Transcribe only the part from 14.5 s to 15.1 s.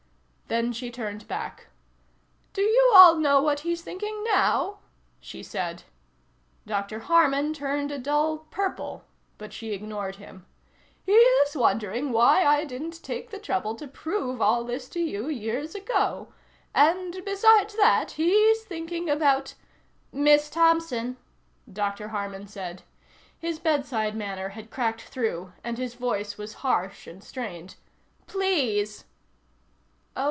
this to